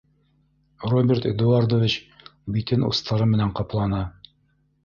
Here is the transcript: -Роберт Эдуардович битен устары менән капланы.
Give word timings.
-Роберт 0.91 1.27
Эдуардович 1.33 1.95
битен 2.57 2.89
устары 2.91 3.31
менән 3.35 3.55
капланы. 3.61 4.05